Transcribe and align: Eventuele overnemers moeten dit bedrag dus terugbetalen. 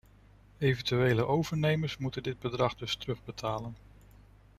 Eventuele 0.57 1.25
overnemers 1.25 1.97
moeten 1.97 2.23
dit 2.23 2.39
bedrag 2.39 2.75
dus 2.75 2.95
terugbetalen. 2.95 3.75